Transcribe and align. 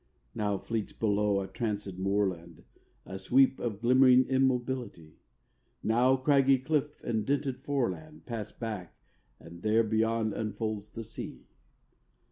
Now 0.33 0.57
fleets 0.57 0.93
below 0.93 1.41
a 1.41 1.47
tranc├©d 1.47 1.99
moorland, 1.99 2.63
A 3.05 3.19
sweep 3.19 3.59
of 3.59 3.81
glimmering 3.81 4.25
immobility; 4.25 5.19
Now 5.83 6.15
craggy 6.15 6.57
cliff 6.57 7.03
and 7.03 7.23
dented 7.23 7.59
foreland 7.63 8.25
Pass 8.25 8.51
back 8.51 8.95
and 9.39 9.61
there 9.61 9.83
beyond 9.83 10.33
unfolds 10.33 10.89
the 10.89 11.03
sea. 11.03 11.45